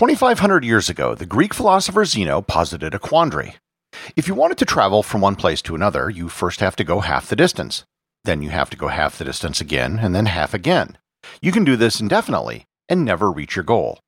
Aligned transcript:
2,500 0.00 0.64
years 0.64 0.88
ago, 0.88 1.14
the 1.14 1.26
Greek 1.26 1.52
philosopher 1.52 2.06
Zeno 2.06 2.40
posited 2.40 2.94
a 2.94 2.98
quandary. 2.98 3.56
If 4.16 4.28
you 4.28 4.34
wanted 4.34 4.56
to 4.56 4.64
travel 4.64 5.02
from 5.02 5.20
one 5.20 5.36
place 5.36 5.60
to 5.60 5.74
another, 5.74 6.08
you 6.08 6.30
first 6.30 6.60
have 6.60 6.74
to 6.76 6.84
go 6.84 7.00
half 7.00 7.28
the 7.28 7.36
distance. 7.36 7.84
Then 8.24 8.40
you 8.40 8.48
have 8.48 8.70
to 8.70 8.78
go 8.78 8.88
half 8.88 9.18
the 9.18 9.26
distance 9.26 9.60
again, 9.60 9.98
and 9.98 10.14
then 10.14 10.24
half 10.24 10.54
again. 10.54 10.96
You 11.42 11.52
can 11.52 11.64
do 11.64 11.76
this 11.76 12.00
indefinitely 12.00 12.64
and 12.88 13.04
never 13.04 13.30
reach 13.30 13.56
your 13.56 13.62
goal. 13.62 13.98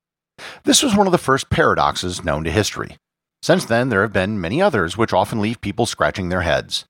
This 0.65 0.83
was 0.83 0.97
one 0.97 1.07
of 1.07 1.13
the 1.13 1.19
first 1.19 1.51
paradoxes 1.51 2.25
known 2.25 2.45
to 2.45 2.51
history. 2.51 2.97
Since 3.43 3.67
then, 3.67 3.91
there 3.91 4.01
have 4.01 4.15
been 4.15 4.41
many 4.41 4.63
others 4.63 4.97
which 4.97 5.13
often 5.13 5.43
leave 5.43 5.61
people 5.61 5.85
scratching 5.85 6.31
their 6.31 6.41
heads. 6.41 6.87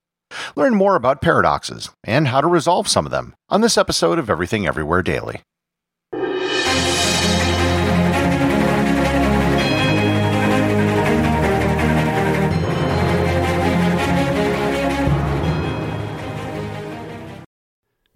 Learn 0.55 0.77
more 0.77 0.95
about 0.95 1.21
paradoxes 1.21 1.91
and 2.05 2.29
how 2.29 2.41
to 2.41 2.47
resolve 2.47 2.87
some 2.87 3.05
of 3.05 3.11
them 3.11 3.35
on 3.49 3.63
this 3.63 3.77
episode 3.77 4.21
of 4.21 4.31
Everything 4.31 4.65
Everywhere 4.65 5.03
Daily. 5.03 5.41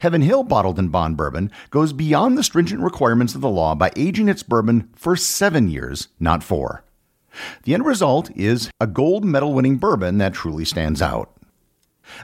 Heaven 0.00 0.22
Hill 0.22 0.42
Bottled 0.42 0.78
in 0.78 0.88
Bond 0.88 1.16
bourbon 1.16 1.50
goes 1.70 1.92
beyond 1.92 2.36
the 2.36 2.42
stringent 2.42 2.80
requirements 2.80 3.34
of 3.34 3.40
the 3.40 3.48
law 3.48 3.74
by 3.74 3.92
aging 3.96 4.28
its 4.28 4.42
bourbon 4.42 4.88
for 4.94 5.16
seven 5.16 5.68
years, 5.68 6.08
not 6.18 6.42
four. 6.42 6.84
The 7.64 7.74
end 7.74 7.84
result 7.84 8.30
is 8.36 8.70
a 8.80 8.86
gold 8.86 9.24
medal 9.24 9.52
winning 9.54 9.76
bourbon 9.76 10.18
that 10.18 10.34
truly 10.34 10.64
stands 10.64 11.00
out. 11.02 11.30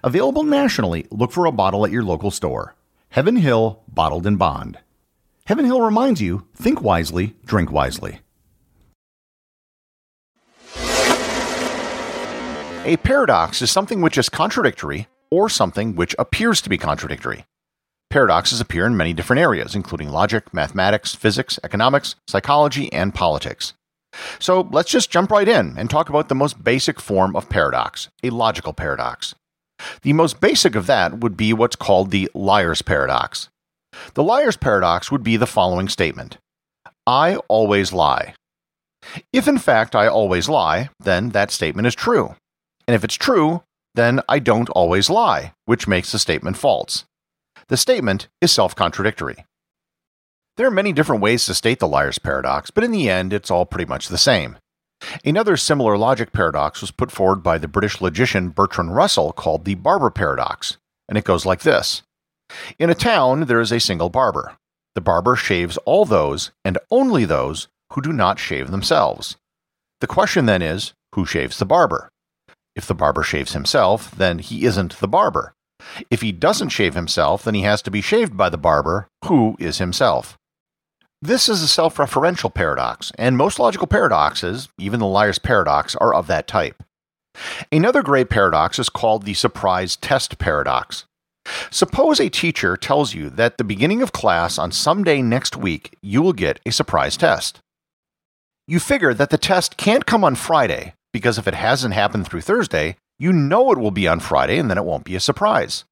Available 0.02 0.44
nationally, 0.44 1.06
look 1.10 1.30
for 1.30 1.46
a 1.46 1.52
bottle 1.52 1.84
at 1.84 1.92
your 1.92 2.02
local 2.02 2.30
store. 2.30 2.74
Heaven 3.10 3.36
Hill 3.36 3.82
Bottled 3.86 4.26
in 4.26 4.36
Bond. 4.36 4.78
Heaven 5.46 5.66
Hill 5.66 5.80
reminds 5.80 6.20
you 6.20 6.46
think 6.54 6.80
wisely, 6.80 7.36
drink 7.44 7.70
wisely. 7.70 8.20
A 12.86 12.96
paradox 12.98 13.62
is 13.62 13.70
something 13.70 14.00
which 14.00 14.18
is 14.18 14.28
contradictory 14.28 15.06
or 15.34 15.48
something 15.48 15.96
which 15.96 16.14
appears 16.18 16.60
to 16.60 16.68
be 16.68 16.78
contradictory. 16.78 17.44
Paradoxes 18.08 18.60
appear 18.60 18.86
in 18.86 18.96
many 18.96 19.12
different 19.12 19.40
areas, 19.40 19.74
including 19.74 20.10
logic, 20.10 20.54
mathematics, 20.54 21.16
physics, 21.16 21.58
economics, 21.64 22.14
psychology, 22.28 22.92
and 22.92 23.12
politics. 23.12 23.72
So 24.38 24.68
let's 24.70 24.92
just 24.92 25.10
jump 25.10 25.32
right 25.32 25.48
in 25.48 25.74
and 25.76 25.90
talk 25.90 26.08
about 26.08 26.28
the 26.28 26.36
most 26.36 26.62
basic 26.62 27.00
form 27.00 27.34
of 27.34 27.48
paradox, 27.48 28.08
a 28.22 28.30
logical 28.30 28.72
paradox. 28.72 29.34
The 30.02 30.12
most 30.12 30.40
basic 30.40 30.76
of 30.76 30.86
that 30.86 31.18
would 31.18 31.36
be 31.36 31.52
what's 31.52 31.74
called 31.74 32.12
the 32.12 32.30
liar's 32.32 32.82
paradox. 32.82 33.48
The 34.14 34.22
liar's 34.22 34.56
paradox 34.56 35.10
would 35.10 35.24
be 35.24 35.36
the 35.36 35.46
following 35.46 35.88
statement 35.88 36.38
I 37.08 37.36
always 37.48 37.92
lie. 37.92 38.34
If 39.32 39.48
in 39.48 39.58
fact 39.58 39.96
I 39.96 40.06
always 40.06 40.48
lie, 40.48 40.90
then 41.00 41.30
that 41.30 41.50
statement 41.50 41.88
is 41.88 41.96
true. 41.96 42.36
And 42.86 42.94
if 42.94 43.02
it's 43.02 43.16
true, 43.16 43.64
then 43.94 44.20
I 44.28 44.38
don't 44.38 44.68
always 44.70 45.10
lie, 45.10 45.54
which 45.64 45.88
makes 45.88 46.12
the 46.12 46.18
statement 46.18 46.56
false. 46.56 47.04
The 47.68 47.76
statement 47.76 48.28
is 48.40 48.52
self 48.52 48.74
contradictory. 48.74 49.44
There 50.56 50.66
are 50.66 50.72
many 50.72 50.92
different 50.92 51.22
ways 51.22 51.46
to 51.46 51.54
state 51.54 51.80
the 51.80 51.88
liar's 51.88 52.18
paradox, 52.18 52.70
but 52.70 52.84
in 52.84 52.92
the 52.92 53.08
end, 53.08 53.32
it's 53.32 53.50
all 53.50 53.66
pretty 53.66 53.88
much 53.88 54.08
the 54.08 54.18
same. 54.18 54.58
Another 55.24 55.56
similar 55.56 55.98
logic 55.98 56.32
paradox 56.32 56.80
was 56.80 56.90
put 56.90 57.10
forward 57.10 57.42
by 57.42 57.58
the 57.58 57.68
British 57.68 58.00
logician 58.00 58.50
Bertrand 58.50 58.94
Russell 58.94 59.32
called 59.32 59.64
the 59.64 59.74
barber 59.74 60.10
paradox, 60.10 60.76
and 61.08 61.18
it 61.18 61.24
goes 61.24 61.44
like 61.44 61.62
this 61.62 62.02
In 62.78 62.90
a 62.90 62.94
town, 62.94 63.42
there 63.42 63.60
is 63.60 63.72
a 63.72 63.80
single 63.80 64.10
barber. 64.10 64.56
The 64.94 65.00
barber 65.00 65.34
shaves 65.34 65.76
all 65.78 66.04
those, 66.04 66.52
and 66.64 66.78
only 66.90 67.24
those, 67.24 67.68
who 67.92 68.00
do 68.00 68.12
not 68.12 68.38
shave 68.38 68.70
themselves. 68.70 69.36
The 70.00 70.06
question 70.06 70.46
then 70.46 70.62
is 70.62 70.94
who 71.14 71.26
shaves 71.26 71.58
the 71.58 71.64
barber? 71.64 72.08
If 72.76 72.86
the 72.86 72.94
barber 72.94 73.22
shaves 73.22 73.52
himself, 73.52 74.10
then 74.10 74.38
he 74.38 74.64
isn't 74.64 74.98
the 74.98 75.08
barber. 75.08 75.54
If 76.10 76.22
he 76.22 76.32
doesn't 76.32 76.70
shave 76.70 76.94
himself, 76.94 77.44
then 77.44 77.54
he 77.54 77.62
has 77.62 77.82
to 77.82 77.90
be 77.90 78.00
shaved 78.00 78.36
by 78.36 78.48
the 78.48 78.58
barber, 78.58 79.08
who 79.26 79.56
is 79.58 79.78
himself. 79.78 80.36
This 81.22 81.48
is 81.48 81.62
a 81.62 81.68
self 81.68 81.96
referential 81.96 82.52
paradox, 82.52 83.12
and 83.16 83.36
most 83.36 83.58
logical 83.58 83.86
paradoxes, 83.86 84.68
even 84.78 85.00
the 85.00 85.06
liar's 85.06 85.38
paradox, 85.38 85.94
are 85.96 86.14
of 86.14 86.26
that 86.26 86.46
type. 86.46 86.82
Another 87.72 88.02
great 88.02 88.28
paradox 88.28 88.78
is 88.78 88.88
called 88.88 89.24
the 89.24 89.34
surprise 89.34 89.96
test 89.96 90.38
paradox. 90.38 91.04
Suppose 91.70 92.20
a 92.20 92.30
teacher 92.30 92.76
tells 92.76 93.14
you 93.14 93.28
that 93.30 93.58
the 93.58 93.64
beginning 93.64 94.02
of 94.02 94.12
class 94.12 94.58
on 94.58 94.72
some 94.72 95.04
day 95.04 95.20
next 95.20 95.56
week 95.56 95.96
you 96.00 96.22
will 96.22 96.32
get 96.32 96.60
a 96.64 96.72
surprise 96.72 97.16
test. 97.16 97.60
You 98.66 98.80
figure 98.80 99.12
that 99.12 99.30
the 99.30 99.38
test 99.38 99.76
can't 99.76 100.06
come 100.06 100.24
on 100.24 100.36
Friday 100.36 100.94
because 101.14 101.38
if 101.38 101.46
it 101.46 101.54
hasn't 101.54 101.94
happened 101.94 102.26
through 102.26 102.40
Thursday, 102.40 102.96
you 103.20 103.32
know 103.32 103.70
it 103.70 103.78
will 103.78 103.92
be 103.92 104.08
on 104.08 104.18
Friday 104.18 104.58
and 104.58 104.68
then 104.68 104.76
it 104.76 104.84
won't 104.84 105.04
be 105.04 105.14
a 105.14 105.20
surprise. 105.20 105.84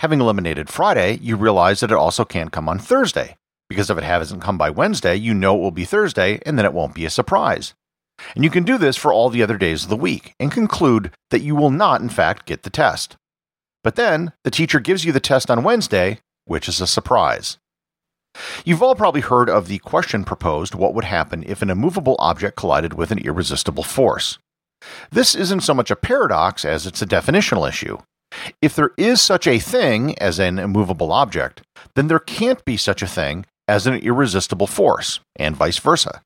Having 0.00 0.20
eliminated 0.20 0.68
Friday, 0.68 1.18
you 1.22 1.36
realize 1.36 1.80
that 1.80 1.90
it 1.90 1.96
also 1.96 2.22
can't 2.26 2.52
come 2.52 2.68
on 2.68 2.78
Thursday 2.78 3.38
because 3.70 3.88
if 3.88 3.96
it 3.96 4.04
hasn't 4.04 4.42
come 4.42 4.58
by 4.58 4.68
Wednesday, 4.68 5.16
you 5.16 5.32
know 5.32 5.56
it 5.56 5.60
will 5.60 5.70
be 5.70 5.86
Thursday, 5.86 6.40
and 6.44 6.58
then 6.58 6.66
it 6.66 6.74
won't 6.74 6.94
be 6.94 7.06
a 7.06 7.10
surprise. 7.10 7.72
And 8.34 8.44
you 8.44 8.50
can 8.50 8.64
do 8.64 8.76
this 8.76 8.96
for 8.96 9.10
all 9.10 9.30
the 9.30 9.42
other 9.42 9.56
days 9.56 9.84
of 9.84 9.88
the 9.88 9.96
week 9.96 10.34
and 10.38 10.52
conclude 10.52 11.12
that 11.30 11.42
you 11.42 11.56
will 11.56 11.70
not, 11.70 12.02
in 12.02 12.10
fact, 12.10 12.46
get 12.46 12.62
the 12.62 12.70
test. 12.70 13.16
But 13.82 13.96
then 13.96 14.32
the 14.44 14.50
teacher 14.50 14.80
gives 14.80 15.02
you 15.02 15.12
the 15.12 15.20
test 15.20 15.50
on 15.50 15.62
Wednesday, 15.62 16.18
which 16.44 16.68
is 16.68 16.80
a 16.82 16.86
surprise. 16.86 17.56
You've 18.66 18.82
all 18.82 18.94
probably 18.94 19.22
heard 19.22 19.48
of 19.48 19.66
the 19.66 19.78
question 19.78 20.24
proposed 20.24 20.74
what 20.74 20.92
would 20.92 21.04
happen 21.04 21.42
if 21.46 21.62
an 21.62 21.70
immovable 21.70 22.16
object 22.18 22.56
collided 22.56 22.92
with 22.92 23.10
an 23.10 23.18
irresistible 23.18 23.82
force. 23.82 24.38
This 25.10 25.34
isn't 25.34 25.60
so 25.60 25.74
much 25.74 25.90
a 25.90 25.96
paradox 25.96 26.64
as 26.64 26.86
it's 26.86 27.02
a 27.02 27.06
definitional 27.06 27.68
issue. 27.68 27.98
If 28.60 28.76
there 28.76 28.92
is 28.96 29.20
such 29.20 29.46
a 29.46 29.58
thing 29.58 30.18
as 30.18 30.38
an 30.38 30.58
immovable 30.58 31.12
object, 31.12 31.62
then 31.94 32.08
there 32.08 32.18
can't 32.18 32.64
be 32.64 32.76
such 32.76 33.02
a 33.02 33.06
thing 33.06 33.46
as 33.66 33.86
an 33.86 33.94
irresistible 33.94 34.66
force, 34.66 35.20
and 35.36 35.56
vice 35.56 35.78
versa. 35.78 36.22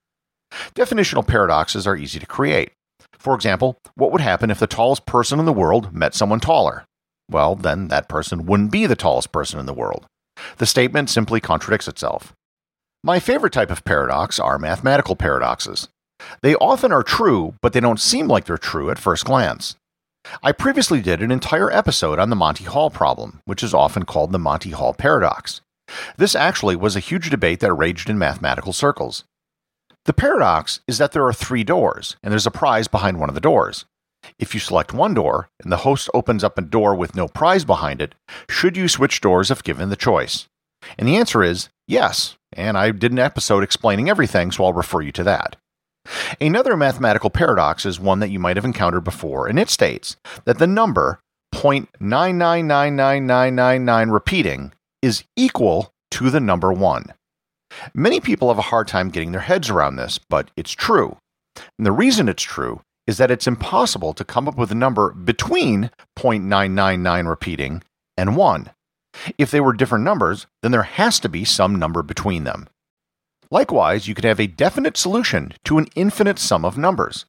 Definitional 0.75 1.27
paradoxes 1.27 1.87
are 1.87 1.97
easy 1.97 2.19
to 2.19 2.27
create. 2.27 2.73
For 3.19 3.35
example, 3.35 3.79
what 3.95 4.13
would 4.13 4.21
happen 4.21 4.51
if 4.51 4.59
the 4.59 4.67
tallest 4.67 5.07
person 5.07 5.39
in 5.39 5.45
the 5.45 5.53
world 5.53 5.93
met 5.93 6.15
someone 6.15 6.41
taller? 6.41 6.85
Well, 7.31 7.55
then 7.55 7.89
that 7.89 8.09
person 8.09 8.47
wouldn't 8.47 8.73
be 8.73 8.87
the 8.87 8.97
tallest 8.97 9.33
person 9.33 9.59
in 9.59 9.67
the 9.67 9.75
world. 9.75 10.07
The 10.59 10.67
statement 10.67 11.11
simply 11.11 11.41
contradicts 11.41 11.89
itself. 11.89 12.33
My 13.05 13.19
favorite 13.19 13.53
type 13.53 13.71
of 13.71 13.85
paradox 13.85 14.39
are 14.39 14.59
mathematical 14.59 15.17
paradoxes. 15.17 15.89
They 16.41 16.55
often 16.57 16.93
are 16.93 17.03
true, 17.03 17.55
but 17.61 17.73
they 17.73 17.81
don't 17.81 18.01
seem 18.01 18.29
like 18.29 18.45
they're 18.45 18.59
true 18.59 18.91
at 18.91 18.99
first 18.99 19.25
glance. 19.25 19.77
I 20.43 20.53
previously 20.53 21.01
did 21.01 21.21
an 21.21 21.31
entire 21.31 21.71
episode 21.71 22.19
on 22.19 22.31
the 22.31 22.37
Monty 22.37 22.65
Hall 22.65 22.91
problem, 22.91 23.41
which 23.45 23.63
is 23.63 23.75
often 23.75 24.05
called 24.05 24.33
the 24.33 24.39
Monty 24.39 24.71
Hall 24.71 24.95
paradox. 24.95 25.61
This 26.17 26.35
actually 26.35 26.77
was 26.77 26.97
a 26.97 27.01
huge 27.01 27.29
debate 27.29 27.61
that 27.61 27.73
raged 27.75 28.09
in 28.09 28.19
mathematical 28.19 28.73
circles. 28.73 29.25
The 30.05 30.13
paradox 30.13 30.81
is 30.89 30.99
that 30.99 31.13
there 31.13 31.27
are 31.27 31.33
three 31.33 31.65
doors, 31.65 32.17
and 32.23 32.33
there's 32.33 32.47
a 32.47 32.51
prize 32.51 32.89
behind 32.89 33.19
one 33.19 33.29
of 33.29 33.35
the 33.35 33.41
doors. 33.41 33.85
If 34.39 34.55
you 34.55 34.61
select 34.61 34.95
one 34.95 35.15
door, 35.15 35.49
and 35.63 35.73
the 35.73 35.79
host 35.79 36.09
opens 36.15 36.45
up 36.45 36.57
a 36.57 36.63
door 36.63 36.95
with 36.95 37.17
no 37.17 37.29
prize 37.29 37.65
behind 37.65 38.01
it, 38.01 38.15
should 38.49 38.77
you 38.77 38.89
switch 38.89 39.21
doors 39.21 39.51
if 39.51 39.63
given 39.65 39.91
the 39.91 39.97
choice? 39.97 40.49
And 40.99 41.09
the 41.09 41.17
answer 41.17 41.43
is 41.43 41.69
yes, 41.87 42.37
and 42.53 42.79
I 42.79 42.91
did 42.93 43.13
an 43.13 43.19
episode 43.19 43.63
explaining 43.63 44.09
everything, 44.09 44.51
so 44.51 44.65
I'll 44.65 44.73
refer 44.73 45.01
you 45.01 45.13
to 45.13 45.25
that. 45.25 45.57
Another 46.41 46.77
mathematical 46.77 47.31
paradox 47.31 47.87
is 47.87 48.01
one 48.01 48.19
that 48.21 48.31
you 48.31 48.39
might 48.39 48.57
have 48.57 48.65
encountered 48.65 49.05
before, 49.05 49.47
and 49.47 49.59
it 49.59 49.71
states 49.71 50.17
that 50.45 50.59
the 50.59 50.67
number 50.67 51.21
0.9999999 51.55 54.13
repeating 54.13 54.73
is 55.01 55.25
equal 55.37 55.93
to 56.11 56.31
the 56.31 56.41
number 56.41 56.73
1. 56.73 57.13
Many 57.95 58.21
people 58.21 58.49
have 58.49 58.59
a 58.59 58.63
hard 58.63 58.89
time 58.89 59.11
getting 59.11 59.33
their 59.33 59.41
heads 59.41 59.71
around 59.71 59.97
this, 59.97 60.19
but 60.19 60.51
it's 60.57 60.73
true. 60.73 61.17
And 61.79 61.87
the 61.87 61.93
reason 61.93 62.29
it's 62.29 62.43
true 62.43 62.81
is 63.07 63.19
that 63.19 63.31
it's 63.31 63.47
impossible 63.47 64.13
to 64.15 64.25
come 64.25 64.49
up 64.49 64.57
with 64.57 64.71
a 64.71 64.77
number 64.77 65.13
between 65.13 65.91
0.999 66.19 67.29
repeating 67.29 67.83
and 68.17 68.37
1. 68.37 68.71
If 69.39 69.51
they 69.51 69.61
were 69.61 69.73
different 69.73 70.05
numbers, 70.05 70.47
then 70.63 70.73
there 70.73 70.83
has 70.83 71.21
to 71.21 71.29
be 71.29 71.45
some 71.45 71.77
number 71.77 72.03
between 72.03 72.45
them. 72.45 72.69
Likewise, 73.53 74.09
you 74.09 74.15
could 74.15 74.25
have 74.25 74.41
a 74.41 74.47
definite 74.47 74.97
solution 74.97 75.53
to 75.65 75.77
an 75.77 75.87
infinite 75.95 76.39
sum 76.39 76.65
of 76.65 76.79
numbers. 76.79 77.27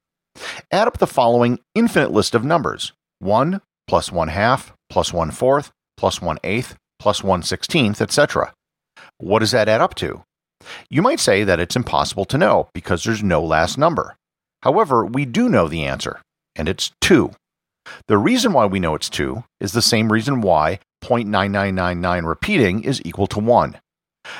Add 0.71 0.87
up 0.87 0.97
the 0.99 1.05
following 1.05 1.59
infinite 1.75 2.11
list 2.11 2.33
of 2.33 2.45
numbers 2.45 2.93
1 3.19 3.59
plus 3.87 4.09
1 4.09 4.29
half 4.29 4.71
plus 4.89 5.11
1 5.11 5.31
fourth 5.31 5.71
plus 5.97 6.21
1 6.21 6.37
eighth 6.45 6.77
plus 6.97 7.25
1 7.25 7.43
sixteenth, 7.43 8.01
etc. 8.01 8.53
What 9.17 9.39
does 9.39 9.51
that 9.51 9.67
add 9.67 9.81
up 9.81 9.95
to? 9.95 10.23
You 10.89 11.01
might 11.01 11.19
say 11.19 11.43
that 11.43 11.59
it's 11.59 11.75
impossible 11.75 12.23
to 12.25 12.37
know 12.37 12.69
because 12.73 13.03
there's 13.03 13.21
no 13.21 13.43
last 13.43 13.77
number. 13.77 14.15
However, 14.61 15.05
we 15.05 15.25
do 15.25 15.49
know 15.49 15.67
the 15.67 15.83
answer, 15.83 16.21
and 16.55 16.69
it's 16.69 16.91
2. 17.01 17.31
The 18.07 18.17
reason 18.17 18.53
why 18.53 18.65
we 18.65 18.79
know 18.79 18.95
it's 18.95 19.09
2 19.09 19.43
is 19.59 19.73
the 19.73 19.81
same 19.81 20.09
reason 20.09 20.39
why 20.39 20.79
0.9999 21.03 22.25
repeating 22.25 22.85
is 22.85 23.01
equal 23.03 23.27
to 23.27 23.39
1. 23.39 23.77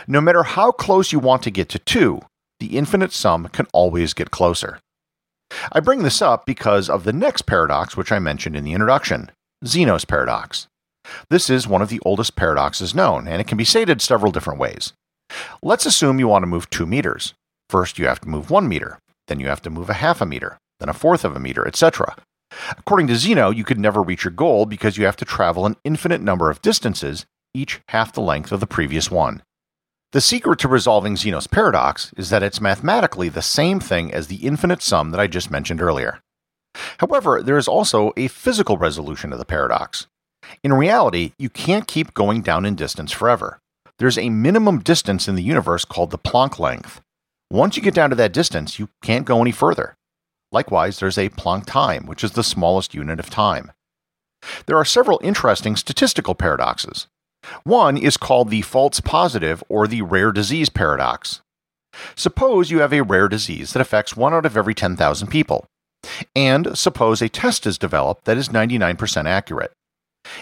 No 0.08 0.22
matter 0.22 0.44
how 0.44 0.72
close 0.72 1.12
you 1.12 1.20
want 1.20 1.44
to 1.44 1.52
get 1.52 1.70
to 1.70 1.80
2, 1.80 2.22
the 2.60 2.78
infinite 2.78 3.12
sum 3.12 3.48
can 3.50 3.68
always 3.74 4.14
get 4.14 4.32
closer. 4.32 4.80
I 5.72 5.80
bring 5.80 6.04
this 6.04 6.22
up 6.22 6.46
because 6.46 6.90
of 6.90 7.04
the 7.04 7.14
next 7.14 7.44
paradox 7.44 7.96
which 7.96 8.12
I 8.12 8.20
mentioned 8.20 8.56
in 8.56 8.64
the 8.64 8.74
introduction 8.74 9.32
Zeno's 9.66 10.06
paradox. 10.06 10.68
This 11.30 11.50
is 11.50 11.68
one 11.68 11.82
of 11.82 11.90
the 11.90 12.02
oldest 12.06 12.36
paradoxes 12.36 12.96
known, 12.96 13.28
and 13.28 13.42
it 13.42 13.48
can 13.48 13.58
be 13.58 13.66
stated 13.66 14.02
several 14.02 14.32
different 14.32 14.60
ways. 14.60 14.94
Let's 15.62 15.86
assume 15.86 16.20
you 16.20 16.28
want 16.28 16.44
to 16.44 16.48
move 16.48 16.70
2 16.70 16.86
meters. 16.86 17.34
First, 17.70 18.00
you 18.00 18.08
have 18.08 18.22
to 18.22 18.30
move 18.30 18.50
1 18.50 18.68
meter, 18.68 19.00
then 19.28 19.40
you 19.40 19.48
have 19.48 19.62
to 19.64 19.70
move 19.70 19.90
a 19.90 19.96
half 19.96 20.22
a 20.22 20.26
meter, 20.26 20.58
then 20.80 20.90
a 20.90 20.94
fourth 20.94 21.26
of 21.26 21.36
a 21.36 21.40
meter, 21.40 21.68
etc. 21.68 22.16
According 22.78 23.08
to 23.08 23.16
Zeno, 23.16 23.50
you 23.50 23.64
could 23.64 23.80
never 23.80 24.02
reach 24.02 24.24
your 24.24 24.32
goal 24.32 24.66
because 24.66 24.98
you 24.98 25.06
have 25.06 25.18
to 25.18 25.26
travel 25.26 25.66
an 25.66 25.76
infinite 25.84 26.22
number 26.22 26.50
of 26.50 26.62
distances, 26.62 27.26
each 27.54 27.82
half 27.90 28.14
the 28.14 28.22
length 28.22 28.52
of 28.52 28.60
the 28.60 28.68
previous 28.68 29.10
one. 29.10 29.42
The 30.14 30.22
secret 30.22 30.60
to 30.60 30.68
resolving 30.68 31.18
Zeno's 31.18 31.48
paradox 31.48 32.14
is 32.16 32.30
that 32.30 32.44
it's 32.44 32.62
mathematically 32.62 33.30
the 33.30 33.42
same 33.42 33.80
thing 33.80 34.14
as 34.14 34.28
the 34.28 34.46
infinite 34.46 34.84
sum 34.84 35.10
that 35.10 35.20
I 35.20 35.26
just 35.26 35.50
mentioned 35.50 35.82
earlier. 35.82 36.20
However, 37.00 37.42
there 37.42 37.58
is 37.58 37.68
also 37.68 38.14
a 38.16 38.28
physical 38.28 38.78
resolution 38.78 39.32
to 39.32 39.38
the 39.38 39.44
paradox. 39.44 40.06
In 40.64 40.72
reality, 40.72 41.34
you 41.40 41.50
can't 41.50 41.88
keep 41.88 42.14
going 42.14 42.44
down 42.44 42.64
in 42.64 42.76
distance 42.76 43.12
forever. 43.12 43.60
There's 43.98 44.20
a 44.20 44.30
minimum 44.30 44.82
distance 44.82 45.28
in 45.28 45.34
the 45.34 45.42
universe 45.42 45.84
called 45.84 46.12
the 46.12 46.20
Planck 46.20 46.60
length. 46.60 47.02
Once 47.50 47.76
you 47.76 47.82
get 47.82 47.96
down 47.96 48.12
to 48.12 48.16
that 48.18 48.34
distance, 48.34 48.78
you 48.78 48.90
can't 49.02 49.26
go 49.26 49.42
any 49.42 49.52
further. 49.52 49.96
Likewise, 50.52 51.00
there's 51.00 51.18
a 51.18 51.30
Planck 51.30 51.66
time, 51.66 52.06
which 52.06 52.24
is 52.24 52.34
the 52.34 52.44
smallest 52.44 52.94
unit 52.94 53.20
of 53.20 53.32
time. 53.32 53.72
There 54.68 54.78
are 54.78 54.86
several 54.86 55.20
interesting 55.24 55.76
statistical 55.76 56.36
paradoxes. 56.36 57.08
One 57.64 57.98
is 57.98 58.18
called 58.18 58.50
the 58.50 58.62
false 58.62 59.00
positive 59.00 59.64
or 59.70 59.88
the 59.88 60.02
rare 60.02 60.32
disease 60.32 60.70
paradox. 60.70 61.42
Suppose 62.16 62.72
you 62.72 62.80
have 62.80 62.94
a 62.94 63.04
rare 63.04 63.28
disease 63.28 63.74
that 63.74 63.82
affects 63.82 64.18
one 64.18 64.34
out 64.34 64.46
of 64.46 64.58
every 64.58 64.74
10,000 64.74 65.28
people, 65.28 65.66
and 66.36 66.78
suppose 66.78 67.22
a 67.22 67.30
test 67.30 67.66
is 67.66 67.78
developed 67.78 68.26
that 68.26 68.38
is 68.38 68.50
99% 68.50 69.26
accurate. 69.28 69.72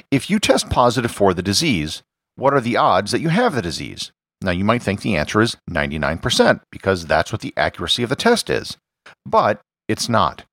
If 0.09 0.29
you 0.29 0.39
test 0.39 0.69
positive 0.69 1.11
for 1.11 1.33
the 1.33 1.41
disease, 1.41 2.03
what 2.35 2.53
are 2.53 2.61
the 2.61 2.77
odds 2.77 3.11
that 3.11 3.21
you 3.21 3.29
have 3.29 3.55
the 3.55 3.61
disease? 3.61 4.11
Now, 4.41 4.51
you 4.51 4.63
might 4.63 4.81
think 4.81 5.01
the 5.01 5.15
answer 5.15 5.41
is 5.41 5.57
99% 5.69 6.61
because 6.71 7.05
that's 7.05 7.31
what 7.31 7.41
the 7.41 7.53
accuracy 7.55 8.01
of 8.03 8.09
the 8.09 8.15
test 8.15 8.49
is, 8.49 8.77
but 9.25 9.61
it's 9.87 10.09
not. 10.09 10.45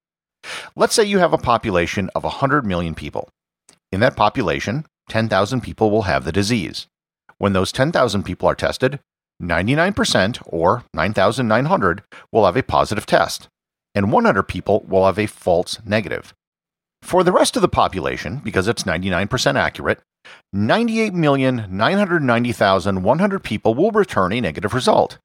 Let's 0.76 0.94
say 0.94 1.04
you 1.04 1.18
have 1.18 1.32
a 1.32 1.38
population 1.38 2.10
of 2.14 2.24
100 2.24 2.66
million 2.66 2.94
people. 2.94 3.28
In 3.90 4.00
that 4.00 4.16
population, 4.16 4.84
10,000 5.08 5.60
people 5.60 5.90
will 5.90 6.02
have 6.02 6.24
the 6.24 6.32
disease. 6.32 6.86
When 7.38 7.52
those 7.52 7.72
10,000 7.72 8.24
people 8.24 8.48
are 8.48 8.54
tested, 8.54 9.00
99% 9.42 10.42
or 10.46 10.84
9,900 10.94 12.02
will 12.32 12.44
have 12.44 12.56
a 12.56 12.62
positive 12.62 13.06
test, 13.06 13.48
and 13.94 14.12
100 14.12 14.42
people 14.44 14.84
will 14.88 15.06
have 15.06 15.18
a 15.18 15.26
false 15.26 15.78
negative. 15.84 16.34
For 17.02 17.22
the 17.22 17.32
rest 17.32 17.56
of 17.56 17.62
the 17.62 17.68
population, 17.68 18.40
because 18.42 18.66
it's 18.66 18.82
99% 18.82 19.54
accurate, 19.54 20.00
98,990,100 20.54 23.42
people 23.42 23.74
will 23.74 23.92
return 23.92 24.32
a 24.32 24.40
negative 24.40 24.74
result. 24.74 25.18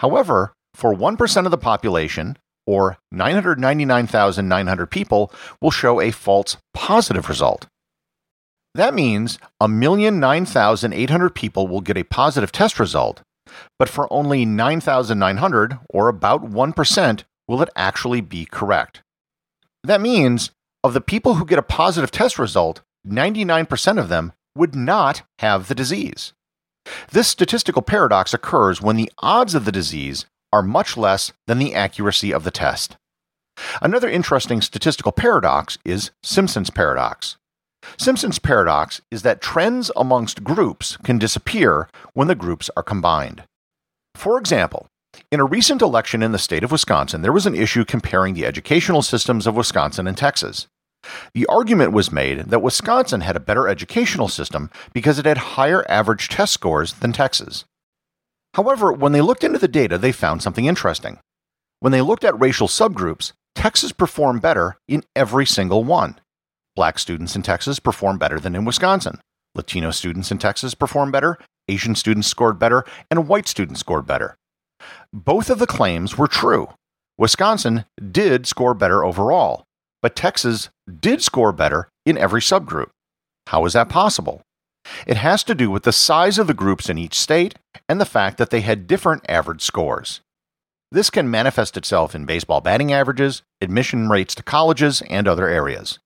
However, 0.00 0.52
for 0.74 0.94
1% 0.94 1.44
of 1.44 1.50
the 1.50 1.58
population, 1.58 2.38
or 2.66 2.96
999,900 3.12 4.90
people, 4.90 5.32
will 5.60 5.70
show 5.70 6.00
a 6.00 6.10
false 6.10 6.56
positive 6.74 7.28
result. 7.28 7.66
That 8.74 8.94
means 8.94 9.38
1,009,800 9.60 11.34
people 11.34 11.68
will 11.68 11.82
get 11.82 11.98
a 11.98 12.04
positive 12.04 12.52
test 12.52 12.80
result, 12.80 13.20
but 13.78 13.88
for 13.88 14.10
only 14.12 14.46
9,900, 14.46 15.78
or 15.90 16.08
about 16.08 16.50
1%, 16.50 17.24
will 17.46 17.60
it 17.60 17.68
actually 17.76 18.20
be 18.22 18.46
correct. 18.46 19.02
That 19.84 20.00
means 20.00 20.52
of 20.82 20.94
the 20.94 21.00
people 21.00 21.34
who 21.34 21.44
get 21.44 21.58
a 21.58 21.62
positive 21.62 22.10
test 22.10 22.38
result, 22.38 22.80
99% 23.06 23.98
of 23.98 24.08
them 24.08 24.32
would 24.56 24.74
not 24.74 25.22
have 25.40 25.68
the 25.68 25.74
disease. 25.74 26.32
This 27.10 27.28
statistical 27.28 27.82
paradox 27.82 28.32
occurs 28.32 28.80
when 28.80 28.96
the 28.96 29.12
odds 29.18 29.54
of 29.54 29.64
the 29.64 29.72
disease 29.72 30.26
are 30.52 30.62
much 30.62 30.96
less 30.96 31.32
than 31.46 31.58
the 31.58 31.74
accuracy 31.74 32.32
of 32.32 32.44
the 32.44 32.50
test. 32.50 32.96
Another 33.80 34.08
interesting 34.08 34.60
statistical 34.62 35.12
paradox 35.12 35.78
is 35.84 36.10
Simpson's 36.22 36.70
paradox. 36.70 37.36
Simpson's 37.98 38.38
paradox 38.38 39.00
is 39.10 39.22
that 39.22 39.40
trends 39.40 39.90
amongst 39.96 40.44
groups 40.44 40.96
can 40.98 41.18
disappear 41.18 41.88
when 42.14 42.28
the 42.28 42.34
groups 42.34 42.70
are 42.76 42.82
combined. 42.82 43.44
For 44.14 44.38
example, 44.38 44.86
in 45.30 45.40
a 45.40 45.44
recent 45.44 45.82
election 45.82 46.22
in 46.22 46.32
the 46.32 46.38
state 46.38 46.64
of 46.64 46.72
Wisconsin, 46.72 47.22
there 47.22 47.32
was 47.32 47.46
an 47.46 47.54
issue 47.54 47.84
comparing 47.84 48.34
the 48.34 48.46
educational 48.46 49.02
systems 49.02 49.46
of 49.46 49.56
Wisconsin 49.56 50.06
and 50.06 50.16
Texas. 50.16 50.66
The 51.34 51.46
argument 51.46 51.92
was 51.92 52.12
made 52.12 52.50
that 52.50 52.62
Wisconsin 52.62 53.22
had 53.22 53.36
a 53.36 53.40
better 53.40 53.66
educational 53.68 54.28
system 54.28 54.70
because 54.92 55.18
it 55.18 55.26
had 55.26 55.38
higher 55.38 55.84
average 55.90 56.28
test 56.28 56.52
scores 56.52 56.94
than 56.94 57.12
Texas. 57.12 57.64
However, 58.54 58.92
when 58.92 59.12
they 59.12 59.20
looked 59.20 59.44
into 59.44 59.58
the 59.58 59.68
data, 59.68 59.98
they 59.98 60.12
found 60.12 60.42
something 60.42 60.66
interesting. 60.66 61.18
When 61.80 61.92
they 61.92 62.02
looked 62.02 62.24
at 62.24 62.38
racial 62.38 62.68
subgroups, 62.68 63.32
Texas 63.54 63.92
performed 63.92 64.42
better 64.42 64.76
in 64.86 65.02
every 65.16 65.46
single 65.46 65.84
one. 65.84 66.20
Black 66.74 66.98
students 66.98 67.36
in 67.36 67.42
Texas 67.42 67.78
performed 67.78 68.18
better 68.18 68.40
than 68.40 68.54
in 68.54 68.64
Wisconsin. 68.64 69.20
Latino 69.54 69.90
students 69.90 70.30
in 70.30 70.38
Texas 70.38 70.74
performed 70.74 71.12
better, 71.12 71.36
Asian 71.68 71.94
students 71.94 72.28
scored 72.28 72.58
better, 72.58 72.84
and 73.10 73.28
white 73.28 73.46
students 73.46 73.80
scored 73.80 74.06
better. 74.06 74.36
Both 75.12 75.50
of 75.50 75.58
the 75.58 75.66
claims 75.66 76.16
were 76.16 76.28
true. 76.28 76.68
Wisconsin 77.18 77.84
did 78.10 78.46
score 78.46 78.72
better 78.72 79.04
overall, 79.04 79.64
but 80.00 80.16
Texas 80.16 80.70
did 81.00 81.22
score 81.22 81.52
better 81.52 81.88
in 82.06 82.16
every 82.16 82.40
subgroup. 82.40 82.88
How 83.48 83.66
is 83.66 83.74
that 83.74 83.90
possible? 83.90 84.40
It 85.06 85.18
has 85.18 85.44
to 85.44 85.54
do 85.54 85.70
with 85.70 85.84
the 85.84 85.92
size 85.92 86.38
of 86.38 86.46
the 86.46 86.54
groups 86.54 86.88
in 86.88 86.98
each 86.98 87.18
state 87.18 87.54
and 87.88 88.00
the 88.00 88.06
fact 88.06 88.38
that 88.38 88.50
they 88.50 88.62
had 88.62 88.86
different 88.86 89.24
average 89.28 89.62
scores. 89.62 90.20
This 90.90 91.10
can 91.10 91.30
manifest 91.30 91.76
itself 91.76 92.14
in 92.14 92.24
baseball 92.24 92.60
batting 92.60 92.92
averages, 92.92 93.42
admission 93.60 94.08
rates 94.08 94.34
to 94.34 94.42
colleges, 94.42 95.02
and 95.08 95.28
other 95.28 95.48
areas. 95.48 95.98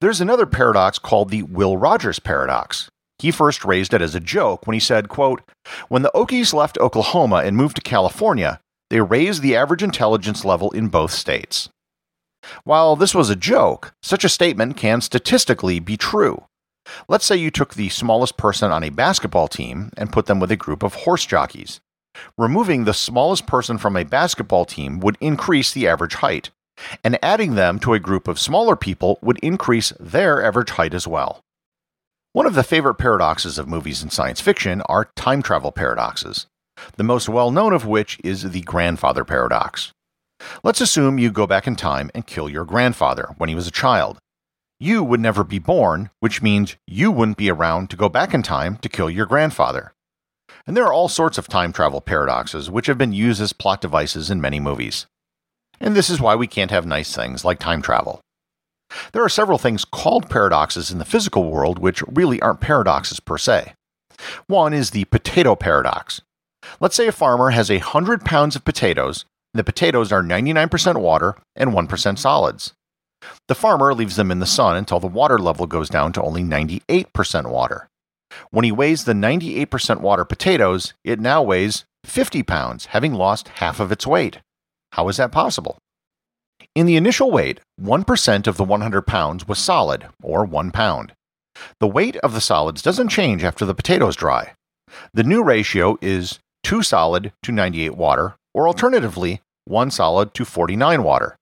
There's 0.00 0.20
another 0.20 0.46
paradox 0.46 0.98
called 0.98 1.30
the 1.30 1.42
Will 1.42 1.76
Rogers 1.76 2.18
paradox. 2.18 2.88
He 3.18 3.30
first 3.30 3.64
raised 3.64 3.92
it 3.92 4.02
as 4.02 4.14
a 4.14 4.20
joke 4.20 4.66
when 4.66 4.74
he 4.74 4.80
said, 4.80 5.08
quote, 5.08 5.42
When 5.88 6.02
the 6.02 6.12
Okies 6.14 6.54
left 6.54 6.78
Oklahoma 6.78 7.42
and 7.44 7.56
moved 7.56 7.76
to 7.76 7.82
California, 7.82 8.60
they 8.90 9.00
raised 9.00 9.42
the 9.42 9.56
average 9.56 9.82
intelligence 9.82 10.44
level 10.44 10.70
in 10.70 10.88
both 10.88 11.10
states. 11.10 11.68
While 12.64 12.96
this 12.96 13.14
was 13.14 13.28
a 13.28 13.36
joke, 13.36 13.92
such 14.02 14.24
a 14.24 14.28
statement 14.28 14.76
can 14.76 15.00
statistically 15.00 15.80
be 15.80 15.96
true. 15.96 16.44
Let's 17.08 17.26
say 17.26 17.36
you 17.36 17.50
took 17.50 17.74
the 17.74 17.88
smallest 17.90 18.36
person 18.36 18.70
on 18.70 18.82
a 18.82 18.90
basketball 18.90 19.48
team 19.48 19.90
and 19.96 20.12
put 20.12 20.26
them 20.26 20.40
with 20.40 20.50
a 20.50 20.56
group 20.56 20.82
of 20.82 20.94
horse 20.94 21.26
jockeys. 21.26 21.80
Removing 22.36 22.84
the 22.84 22.94
smallest 22.94 23.46
person 23.46 23.78
from 23.78 23.96
a 23.96 24.04
basketball 24.04 24.64
team 24.64 25.00
would 25.00 25.18
increase 25.20 25.72
the 25.72 25.86
average 25.86 26.14
height, 26.14 26.50
and 27.02 27.18
adding 27.22 27.54
them 27.54 27.78
to 27.80 27.94
a 27.94 27.98
group 27.98 28.28
of 28.28 28.38
smaller 28.38 28.76
people 28.76 29.18
would 29.22 29.38
increase 29.38 29.92
their 29.98 30.44
average 30.44 30.70
height 30.70 30.94
as 30.94 31.06
well. 31.06 31.42
One 32.32 32.46
of 32.46 32.54
the 32.54 32.62
favorite 32.62 32.96
paradoxes 32.96 33.58
of 33.58 33.68
movies 33.68 34.02
and 34.02 34.12
science 34.12 34.40
fiction 34.40 34.82
are 34.82 35.10
time 35.16 35.42
travel 35.42 35.72
paradoxes, 35.72 36.46
the 36.96 37.04
most 37.04 37.28
well 37.28 37.50
known 37.50 37.72
of 37.72 37.86
which 37.86 38.18
is 38.22 38.50
the 38.50 38.60
grandfather 38.60 39.24
paradox. 39.24 39.92
Let's 40.62 40.80
assume 40.80 41.18
you 41.18 41.30
go 41.30 41.46
back 41.46 41.66
in 41.66 41.74
time 41.74 42.10
and 42.14 42.26
kill 42.26 42.48
your 42.48 42.64
grandfather 42.64 43.34
when 43.38 43.48
he 43.48 43.54
was 43.54 43.66
a 43.66 43.72
child. 43.72 44.18
You 44.78 45.02
would 45.02 45.18
never 45.18 45.42
be 45.42 45.58
born, 45.58 46.10
which 46.20 46.40
means 46.40 46.76
you 46.86 47.10
wouldn't 47.10 47.38
be 47.38 47.50
around 47.50 47.90
to 47.90 47.96
go 47.96 48.08
back 48.08 48.32
in 48.32 48.42
time 48.42 48.76
to 48.76 48.88
kill 48.88 49.10
your 49.10 49.26
grandfather. 49.26 49.92
And 50.66 50.76
there 50.76 50.84
are 50.84 50.92
all 50.92 51.08
sorts 51.08 51.38
of 51.38 51.48
time 51.48 51.72
travel 51.72 52.00
paradoxes 52.00 52.70
which 52.70 52.86
have 52.86 52.98
been 52.98 53.12
used 53.12 53.40
as 53.40 53.52
plot 53.52 53.80
devices 53.80 54.30
in 54.30 54.40
many 54.40 54.60
movies. 54.60 55.06
And 55.80 55.94
this 55.94 56.10
is 56.10 56.20
why 56.20 56.34
we 56.34 56.46
can't 56.46 56.70
have 56.70 56.86
nice 56.86 57.14
things 57.14 57.44
like 57.44 57.58
time 57.58 57.82
travel. 57.82 58.20
There 59.12 59.22
are 59.22 59.28
several 59.28 59.58
things 59.58 59.84
called 59.84 60.30
paradoxes 60.30 60.90
in 60.90 60.98
the 60.98 61.04
physical 61.04 61.50
world 61.50 61.78
which 61.78 62.02
really 62.06 62.40
aren't 62.40 62.60
paradoxes 62.60 63.20
per 63.20 63.38
se. 63.38 63.74
One 64.46 64.72
is 64.72 64.90
the 64.90 65.04
potato 65.06 65.54
paradox. 65.54 66.22
Let's 66.80 66.96
say 66.96 67.06
a 67.06 67.12
farmer 67.12 67.50
has 67.50 67.70
a 67.70 67.78
hundred 67.78 68.24
pounds 68.24 68.56
of 68.56 68.64
potatoes 68.64 69.24
the 69.54 69.64
potatoes 69.64 70.12
are 70.12 70.22
99% 70.22 71.00
water 71.00 71.36
and 71.56 71.70
1% 71.70 72.18
solids. 72.18 72.74
The 73.48 73.54
farmer 73.54 73.94
leaves 73.94 74.16
them 74.16 74.30
in 74.30 74.40
the 74.40 74.46
sun 74.46 74.76
until 74.76 75.00
the 75.00 75.06
water 75.06 75.38
level 75.38 75.66
goes 75.66 75.88
down 75.88 76.12
to 76.12 76.22
only 76.22 76.42
98% 76.42 77.50
water. 77.50 77.88
When 78.50 78.64
he 78.64 78.70
weighs 78.70 79.04
the 79.04 79.14
98% 79.14 80.00
water 80.00 80.24
potatoes, 80.24 80.92
it 81.02 81.18
now 81.18 81.42
weighs 81.42 81.84
50 82.04 82.42
pounds, 82.42 82.86
having 82.86 83.14
lost 83.14 83.48
half 83.48 83.80
of 83.80 83.90
its 83.90 84.06
weight. 84.06 84.38
How 84.92 85.08
is 85.08 85.16
that 85.18 85.32
possible? 85.32 85.78
In 86.74 86.86
the 86.86 86.96
initial 86.96 87.30
weight, 87.30 87.60
1% 87.80 88.46
of 88.46 88.56
the 88.56 88.64
100 88.64 89.02
pounds 89.02 89.46
was 89.46 89.58
solid, 89.58 90.06
or 90.22 90.44
1 90.44 90.70
pound. 90.70 91.12
The 91.80 91.88
weight 91.88 92.16
of 92.18 92.34
the 92.34 92.40
solids 92.40 92.82
doesn't 92.82 93.08
change 93.08 93.44
after 93.44 93.64
the 93.64 93.74
potatoes 93.74 94.16
dry. 94.16 94.54
The 95.12 95.24
new 95.24 95.42
ratio 95.42 95.98
is 96.00 96.38
2 96.62 96.82
solid 96.82 97.32
to 97.42 97.52
98 97.52 97.96
water, 97.96 98.36
or 98.54 98.66
alternatively, 98.66 99.40
1 99.64 99.90
solid 99.90 100.34
to 100.34 100.44
49 100.44 101.02
water. 101.02 101.36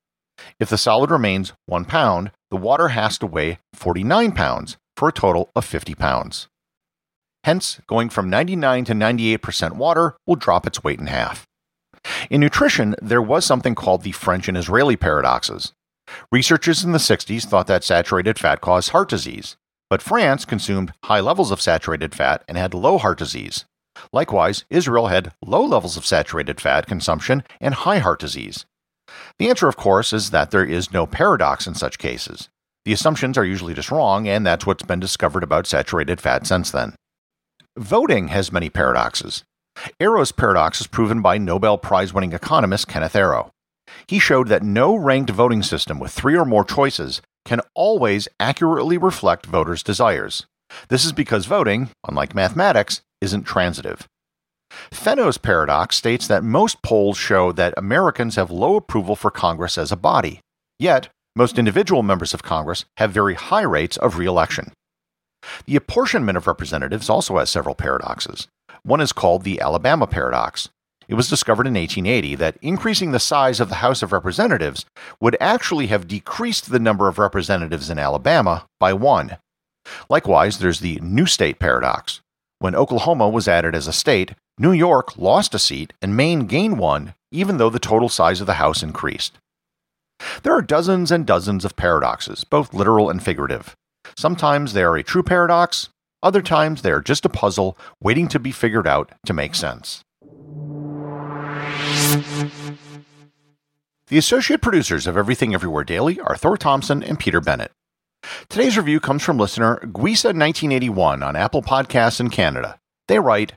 If 0.60 0.68
the 0.68 0.78
solid 0.78 1.10
remains 1.10 1.52
1 1.66 1.84
pound, 1.84 2.30
the 2.50 2.56
water 2.56 2.88
has 2.88 3.18
to 3.18 3.26
weigh 3.26 3.58
49 3.74 4.32
pounds 4.32 4.76
for 4.96 5.08
a 5.08 5.12
total 5.12 5.50
of 5.54 5.64
50 5.64 5.94
pounds. 5.94 6.48
Hence, 7.44 7.80
going 7.86 8.08
from 8.08 8.28
99 8.28 8.86
to 8.86 8.92
98% 8.92 9.72
water 9.72 10.16
will 10.26 10.36
drop 10.36 10.66
its 10.66 10.82
weight 10.82 10.98
in 10.98 11.06
half. 11.06 11.46
In 12.30 12.40
nutrition, 12.40 12.94
there 13.02 13.22
was 13.22 13.44
something 13.44 13.74
called 13.74 14.02
the 14.02 14.12
French 14.12 14.48
and 14.48 14.56
Israeli 14.56 14.96
paradoxes. 14.96 15.72
Researchers 16.30 16.84
in 16.84 16.92
the 16.92 16.98
60s 16.98 17.44
thought 17.44 17.66
that 17.66 17.84
saturated 17.84 18.38
fat 18.38 18.60
caused 18.60 18.90
heart 18.90 19.08
disease, 19.08 19.56
but 19.90 20.02
France 20.02 20.44
consumed 20.44 20.92
high 21.04 21.20
levels 21.20 21.50
of 21.50 21.60
saturated 21.60 22.14
fat 22.14 22.44
and 22.48 22.56
had 22.56 22.74
low 22.74 22.98
heart 22.98 23.18
disease. 23.18 23.64
Likewise, 24.12 24.64
Israel 24.70 25.08
had 25.08 25.32
low 25.44 25.64
levels 25.64 25.96
of 25.96 26.06
saturated 26.06 26.60
fat 26.60 26.86
consumption 26.86 27.42
and 27.60 27.74
high 27.74 27.98
heart 27.98 28.20
disease. 28.20 28.66
The 29.38 29.48
answer, 29.48 29.68
of 29.68 29.76
course, 29.76 30.12
is 30.12 30.30
that 30.30 30.50
there 30.50 30.64
is 30.64 30.92
no 30.92 31.06
paradox 31.06 31.66
in 31.66 31.74
such 31.74 31.98
cases. 31.98 32.48
The 32.84 32.92
assumptions 32.92 33.36
are 33.38 33.44
usually 33.44 33.74
just 33.74 33.90
wrong, 33.90 34.28
and 34.28 34.46
that's 34.46 34.66
what's 34.66 34.82
been 34.82 35.00
discovered 35.00 35.42
about 35.42 35.66
saturated 35.66 36.20
fat 36.20 36.46
since 36.46 36.70
then. 36.70 36.94
Voting 37.76 38.28
has 38.28 38.52
many 38.52 38.70
paradoxes. 38.70 39.44
Arrow's 40.00 40.32
paradox 40.32 40.80
is 40.80 40.86
proven 40.86 41.22
by 41.22 41.38
Nobel 41.38 41.78
Prize 41.78 42.12
winning 42.12 42.32
economist 42.32 42.88
Kenneth 42.88 43.16
Arrow. 43.16 43.50
He 44.08 44.18
showed 44.18 44.48
that 44.48 44.62
no 44.62 44.94
ranked 44.94 45.30
voting 45.30 45.62
system 45.62 45.98
with 45.98 46.12
three 46.12 46.36
or 46.36 46.44
more 46.44 46.64
choices 46.64 47.22
can 47.44 47.60
always 47.74 48.28
accurately 48.40 48.98
reflect 48.98 49.46
voters' 49.46 49.82
desires. 49.82 50.46
This 50.88 51.04
is 51.04 51.12
because 51.12 51.46
voting, 51.46 51.90
unlike 52.08 52.34
mathematics, 52.34 53.02
isn't 53.20 53.44
transitive. 53.44 54.06
Fenno's 54.90 55.38
paradox 55.38 55.96
states 55.96 56.26
that 56.26 56.42
most 56.42 56.82
polls 56.82 57.16
show 57.16 57.52
that 57.52 57.74
Americans 57.76 58.34
have 58.36 58.50
low 58.50 58.76
approval 58.76 59.14
for 59.14 59.30
Congress 59.30 59.78
as 59.78 59.92
a 59.92 59.96
body, 59.96 60.40
yet, 60.78 61.08
most 61.36 61.58
individual 61.58 62.02
members 62.02 62.34
of 62.34 62.42
Congress 62.42 62.84
have 62.96 63.12
very 63.12 63.34
high 63.34 63.62
rates 63.62 63.96
of 63.98 64.18
reelection. 64.18 64.72
The 65.66 65.76
apportionment 65.76 66.36
of 66.36 66.46
representatives 66.46 67.08
also 67.08 67.38
has 67.38 67.50
several 67.50 67.74
paradoxes. 67.74 68.48
One 68.86 69.00
is 69.00 69.12
called 69.12 69.42
the 69.42 69.60
Alabama 69.60 70.06
paradox. 70.06 70.68
It 71.08 71.14
was 71.14 71.28
discovered 71.28 71.66
in 71.66 71.74
1880 71.74 72.36
that 72.36 72.56
increasing 72.62 73.10
the 73.10 73.18
size 73.18 73.58
of 73.58 73.68
the 73.68 73.82
House 73.82 74.00
of 74.00 74.12
Representatives 74.12 74.86
would 75.20 75.36
actually 75.40 75.88
have 75.88 76.06
decreased 76.06 76.70
the 76.70 76.78
number 76.78 77.08
of 77.08 77.18
representatives 77.18 77.90
in 77.90 77.98
Alabama 77.98 78.64
by 78.78 78.92
one. 78.92 79.38
Likewise, 80.08 80.60
there's 80.60 80.78
the 80.78 81.00
new 81.02 81.26
state 81.26 81.58
paradox. 81.58 82.20
When 82.60 82.76
Oklahoma 82.76 83.28
was 83.28 83.48
added 83.48 83.74
as 83.74 83.88
a 83.88 83.92
state, 83.92 84.34
New 84.56 84.72
York 84.72 85.18
lost 85.18 85.52
a 85.52 85.58
seat 85.58 85.92
and 86.00 86.16
Maine 86.16 86.46
gained 86.46 86.78
one, 86.78 87.14
even 87.32 87.56
though 87.56 87.70
the 87.70 87.80
total 87.80 88.08
size 88.08 88.40
of 88.40 88.46
the 88.46 88.54
House 88.54 88.84
increased. 88.84 89.36
There 90.44 90.54
are 90.54 90.62
dozens 90.62 91.10
and 91.10 91.26
dozens 91.26 91.64
of 91.64 91.74
paradoxes, 91.74 92.44
both 92.44 92.72
literal 92.72 93.10
and 93.10 93.20
figurative. 93.20 93.74
Sometimes 94.16 94.74
they 94.74 94.84
are 94.84 94.96
a 94.96 95.02
true 95.02 95.24
paradox, 95.24 95.88
other 96.22 96.42
times 96.42 96.82
they 96.82 96.90
are 96.90 97.00
just 97.00 97.24
a 97.24 97.28
puzzle 97.28 97.76
waiting 98.00 98.28
to 98.28 98.38
be 98.38 98.52
figured 98.52 98.86
out 98.86 99.12
to 99.26 99.32
make 99.32 99.54
sense. 99.54 100.02
The 104.08 104.18
associate 104.18 104.62
producers 104.62 105.06
of 105.06 105.16
Everything 105.16 105.52
Everywhere 105.54 105.84
Daily 105.84 106.20
are 106.20 106.36
Thor 106.36 106.56
Thompson 106.56 107.02
and 107.02 107.18
Peter 107.18 107.40
Bennett. 107.40 107.72
Today's 108.48 108.76
review 108.76 109.00
comes 109.00 109.22
from 109.22 109.38
listener 109.38 109.80
Guisa1981 109.84 111.24
on 111.26 111.36
Apple 111.36 111.62
Podcasts 111.62 112.20
in 112.20 112.30
Canada. 112.30 112.78
They 113.08 113.18
write, 113.18 113.54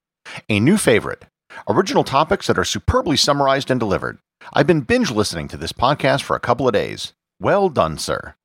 A 0.49 0.59
new 0.59 0.77
favorite. 0.77 1.25
Original 1.67 2.03
topics 2.03 2.47
that 2.47 2.57
are 2.57 2.63
superbly 2.63 3.17
summarized 3.17 3.71
and 3.71 3.79
delivered. 3.79 4.19
I've 4.53 4.67
been 4.67 4.81
binge 4.81 5.11
listening 5.11 5.47
to 5.49 5.57
this 5.57 5.73
podcast 5.73 6.23
for 6.23 6.35
a 6.35 6.39
couple 6.39 6.67
of 6.67 6.73
days. 6.73 7.13
Well 7.39 7.69
done, 7.69 7.97
sir. 7.97 8.35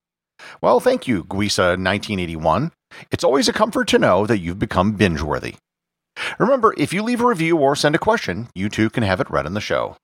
Well, 0.61 0.80
thank 0.80 1.06
you, 1.06 1.25
Guisa1981. 1.25 2.71
It's 3.11 3.25
always 3.25 3.49
a 3.49 3.53
comfort 3.53 3.89
to 3.89 3.99
know 3.99 4.27
that 4.27 4.39
you've 4.39 4.59
become 4.59 4.93
binge 4.93 5.23
worthy. 5.23 5.57
Remember, 6.39 6.75
if 6.79 6.93
you 6.93 7.03
leave 7.03 7.21
a 7.21 7.27
review 7.27 7.57
or 7.57 7.75
send 7.75 7.95
a 7.95 7.99
question, 7.99 8.49
you 8.55 8.69
too 8.69 8.91
can 8.91 9.03
have 9.03 9.21
it 9.21 9.31
read 9.31 9.47
on 9.47 9.55
the 9.55 9.61
show. 9.61 9.97